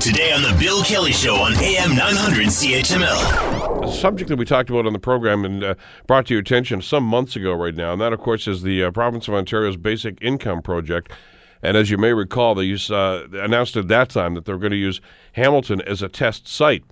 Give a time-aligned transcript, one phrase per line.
[0.00, 3.84] Today on The Bill Kelly Show on AM 900 CHML.
[3.86, 5.74] A subject that we talked about on the program and uh,
[6.06, 8.82] brought to your attention some months ago right now, and that, of course, is the
[8.82, 11.12] uh, Province of Ontario's Basic Income Project.
[11.62, 14.70] And as you may recall, they used, uh, announced at that time that they're going
[14.72, 15.02] to use
[15.32, 16.82] Hamilton as a test site.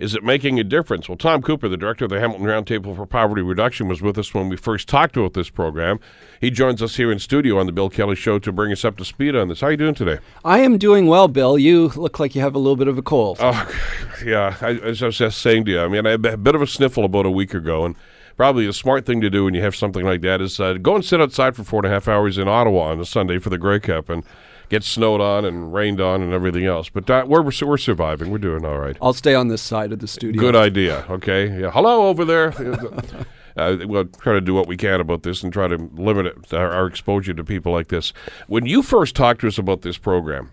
[0.00, 1.10] Is it making a difference?
[1.10, 4.32] Well, Tom Cooper, the director of the Hamilton Roundtable for Poverty Reduction, was with us
[4.32, 6.00] when we first talked about this program.
[6.40, 8.96] He joins us here in studio on the Bill Kelly Show to bring us up
[8.96, 9.60] to speed on this.
[9.60, 10.18] How are you doing today?
[10.42, 11.58] I am doing well, Bill.
[11.58, 13.36] You look like you have a little bit of a cold.
[13.40, 13.70] Oh,
[14.24, 14.56] yeah.
[14.62, 16.62] I, as I was just saying to you, I mean, I had a bit of
[16.62, 17.94] a sniffle about a week ago, and
[18.38, 20.94] probably the smart thing to do when you have something like that is uh, go
[20.94, 23.50] and sit outside for four and a half hours in Ottawa on a Sunday for
[23.50, 24.24] the Grey Cup and
[24.70, 26.88] get snowed on and rained on and everything else.
[26.88, 28.30] But uh, we're, we're surviving.
[28.30, 28.96] We're doing all right.
[29.02, 30.40] I'll stay on this side of the studio.
[30.40, 31.04] Good idea.
[31.10, 31.60] Okay.
[31.60, 31.70] Yeah.
[31.70, 32.54] Hello over there.
[33.56, 36.54] Uh, we'll try to do what we can about this and try to limit it,
[36.54, 38.12] our, our exposure to people like this.
[38.46, 40.52] When you first talked to us about this program,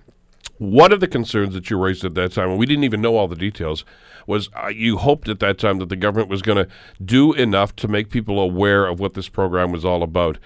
[0.57, 3.15] one of the concerns that you raised at that time, and we didn't even know
[3.15, 3.85] all the details,
[4.25, 6.67] was uh, you hoped at that time that the government was going to
[7.05, 10.39] do enough to make people aware of what this program was all about.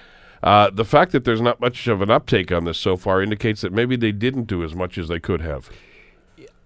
[0.44, 3.62] Uh, the fact that there's not much of an uptake on this so far indicates
[3.62, 5.70] that maybe they didn't do as much as they could have.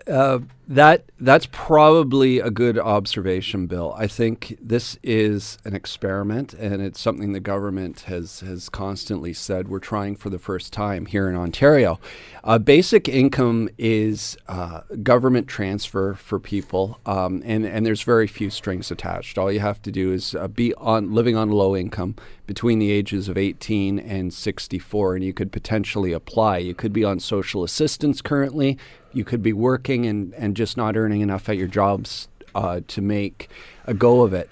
[0.08, 3.94] Uh, that that's probably a good observation, Bill.
[3.98, 9.68] I think this is an experiment, and it's something the government has has constantly said
[9.68, 12.00] we're trying for the first time here in Ontario.
[12.44, 18.50] Uh, basic income is uh, government transfer for people, um, and and there's very few
[18.50, 19.38] strings attached.
[19.38, 22.16] All you have to do is uh, be on living on low income
[22.48, 26.58] between the ages of 18 and 64, and you could potentially apply.
[26.58, 28.78] You could be on social assistance currently.
[29.16, 33.02] You could be working and, and just not earning enough at your jobs uh, to
[33.02, 33.50] make
[33.86, 34.50] a go of it.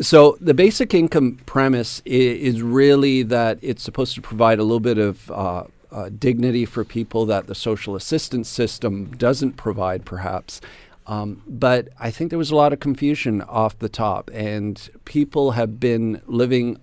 [0.00, 4.96] So the basic income premise is, really that it's supposed to provide a little bit
[4.96, 10.62] of uh, uh, dignity for people that the social assistance system doesn't provide, perhaps.
[11.06, 15.50] Um, but I think there was a lot of confusion off the top, and people
[15.52, 16.78] have been living,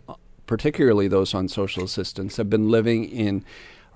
[0.45, 3.44] particularly those on social assistance, have been living in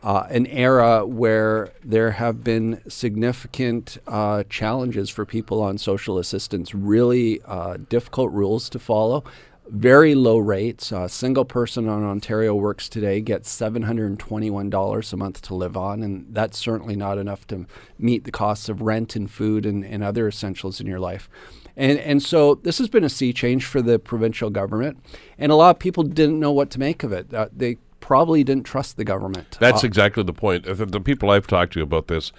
[0.04, 6.74] uh, an era where there have been significant uh, challenges for people on social assistance,
[6.74, 9.24] really uh, difficult rules to follow,
[9.68, 10.92] very low rates.
[10.92, 16.26] A single person on Ontario Works today gets $721 a month to live on, and
[16.32, 17.68] that's certainly not enough to
[18.00, 21.30] meet the costs of rent and food and, and other essentials in your life.
[21.78, 24.98] And, and so this has been a sea change for the provincial government,
[25.38, 27.34] and a lot of people didn't know what to make of it.
[27.34, 29.58] Uh, they probably didn't trust the government.
[29.60, 30.66] That's uh, exactly the point.
[30.66, 32.32] The people I've talked to about this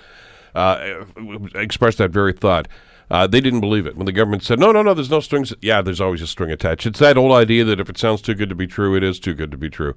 [0.55, 1.05] uh,
[1.55, 2.69] expressed that very thought.
[3.11, 4.95] Uh, they didn't believe it when the government said, "No, no, no.
[4.95, 6.87] There's no strings." Yeah, there's always a string attached.
[6.87, 9.21] It's that old idea that if it sounds too good to be true, it is
[9.21, 9.95] too good to be true.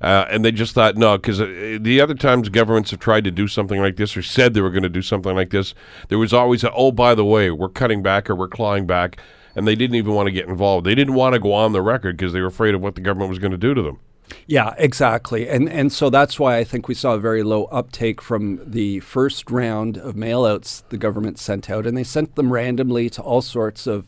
[0.00, 3.30] Uh, and they just thought no, because uh, the other times governments have tried to
[3.30, 5.74] do something like this or said they were going to do something like this,
[6.08, 9.16] there was always a, oh, by the way, we're cutting back or we're clawing back,
[9.54, 10.84] and they didn't even want to get involved.
[10.84, 13.00] They didn't want to go on the record because they were afraid of what the
[13.00, 14.00] government was going to do to them.
[14.46, 15.48] Yeah, exactly.
[15.48, 19.00] And and so that's why I think we saw a very low uptake from the
[19.00, 23.42] first round of mailouts the government sent out and they sent them randomly to all
[23.42, 24.06] sorts of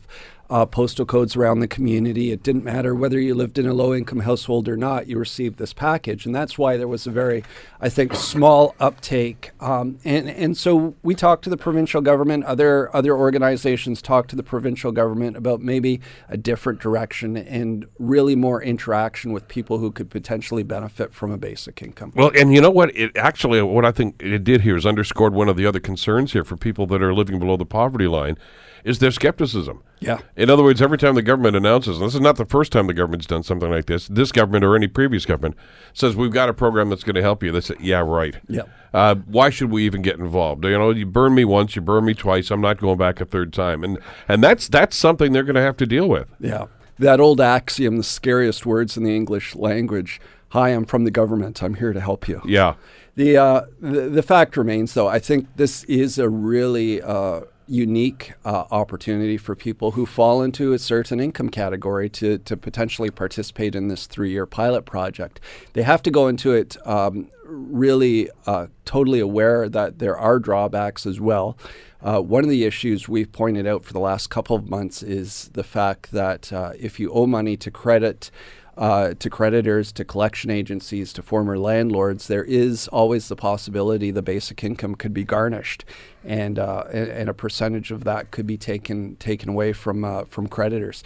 [0.49, 2.31] uh, postal codes around the community.
[2.31, 5.57] It didn't matter whether you lived in a low income household or not, you received
[5.57, 6.25] this package.
[6.25, 7.43] And that's why there was a very,
[7.81, 9.51] I think, small uptake.
[9.59, 14.35] Um, and, and so we talked to the provincial government, other, other organizations talked to
[14.35, 19.91] the provincial government about maybe a different direction and really more interaction with people who
[19.91, 22.11] could potentially benefit from a basic income.
[22.15, 22.95] Well, and you know what?
[22.95, 26.33] It actually, what I think it did here is underscored one of the other concerns
[26.33, 28.37] here for people that are living below the poverty line
[28.83, 29.83] is their skepticism.
[29.99, 30.19] Yeah.
[30.35, 32.87] In other words, every time the government announces, and this is not the first time
[32.87, 35.55] the government's done something like this, this government or any previous government
[35.93, 37.51] says, we've got a program that's going to help you.
[37.51, 38.35] They say, yeah, right.
[38.47, 38.63] Yeah.
[38.93, 40.63] Uh, why should we even get involved?
[40.65, 42.51] You know, you burn me once, you burn me twice.
[42.51, 43.83] I'm not going back a third time.
[43.83, 46.27] And, and that's, that's something they're going to have to deal with.
[46.39, 46.65] Yeah.
[46.99, 50.21] That old axiom, the scariest words in the English language
[50.55, 51.61] Hi, I'm from the government.
[51.61, 52.41] I'm here to help you.
[52.45, 52.75] Yeah.
[53.15, 58.33] The, uh, the, the fact remains, though, I think this is a really uh, unique
[58.43, 63.75] uh, opportunity for people who fall into a certain income category to, to potentially participate
[63.75, 65.39] in this three year pilot project.
[65.73, 71.05] They have to go into it um, really uh, totally aware that there are drawbacks
[71.05, 71.57] as well.
[72.01, 75.49] Uh, one of the issues we've pointed out for the last couple of months is
[75.53, 78.29] the fact that uh, if you owe money to credit,
[78.77, 84.21] uh, to creditors, to collection agencies, to former landlords, there is always the possibility the
[84.21, 85.85] basic income could be garnished,
[86.23, 90.47] and uh, and, a percentage of that could be taken taken away from uh, from
[90.47, 91.03] creditors.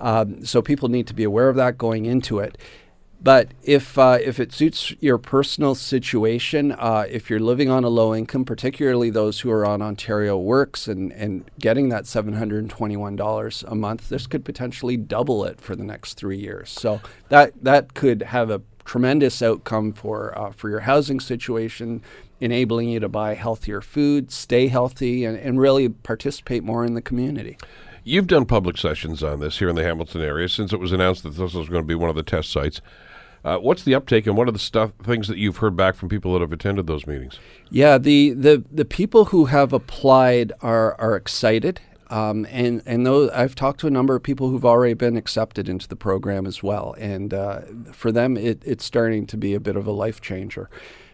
[0.00, 2.56] Um, so people need to be aware of that going into it.
[3.22, 7.88] But if uh, if it suits your personal situation, uh, if you're living on a
[7.88, 13.74] low income, particularly those who are on Ontario Works and, and getting that $721 a
[13.74, 16.70] month, this could potentially double it for the next three years.
[16.70, 22.02] So that that could have a tremendous outcome for uh, for your housing situation,
[22.40, 27.02] enabling you to buy healthier food, stay healthy, and, and really participate more in the
[27.02, 27.58] community.
[28.02, 31.22] You've done public sessions on this here in the Hamilton area since it was announced
[31.22, 32.80] that this was going to be one of the test sites.
[33.44, 36.08] Uh, what's the uptake, and what are the stuff things that you've heard back from
[36.08, 37.38] people that have attended those meetings?
[37.70, 41.80] Yeah, the the, the people who have applied are are excited.
[42.10, 45.86] Um, and and I've talked to a number of people who've already been accepted into
[45.86, 47.60] the program as well, and uh,
[47.92, 50.68] for them, it, it's starting to be a bit of a life changer.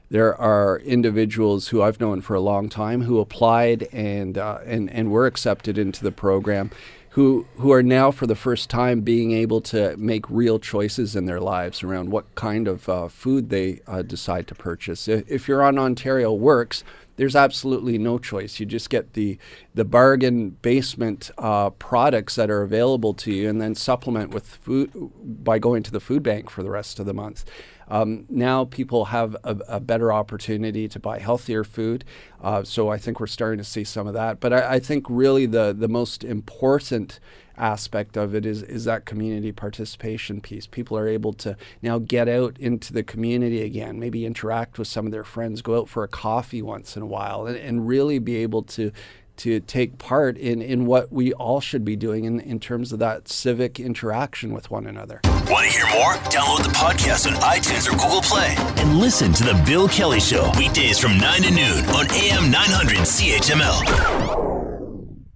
[0.09, 4.89] There are individuals who I've known for a long time who applied and uh, and
[4.91, 6.71] and were accepted into the program,
[7.17, 11.25] who who are now for the first time being able to make real choices in
[11.25, 15.09] their lives around what kind of uh, food they uh, decide to purchase.
[15.09, 16.85] If, if, you're on Ontario Works,
[17.17, 18.61] there's absolutely no choice.
[18.61, 19.39] You just get the
[19.75, 24.91] the bargain basement uh, products that are available to you, and then supplement with food
[25.25, 27.45] by going to the food bank for the rest of the month.
[27.89, 32.05] Um, now people have a, a, better opportunity to buy healthier food.
[32.43, 34.41] Uh, so I think we're starting to see some of that.
[34.41, 37.21] But I, I, think really the, the most important
[37.59, 40.67] aspect of it is, is that community participation piece.
[40.67, 45.07] People are able to now get out into the community again, maybe interact with some
[45.07, 48.19] of their friends, go out for a coffee once in a while, and, and really
[48.19, 48.93] be able to
[49.37, 52.99] to take part in, in what we all should be doing in, in terms of
[52.99, 55.21] that civic interaction with one another.
[55.25, 56.15] Want to hear more?
[56.31, 60.51] Download the podcast on iTunes or Google Play and listen to The Bill Kelly Show
[60.57, 64.26] weekdays from 9 to noon on AM 900 CHML.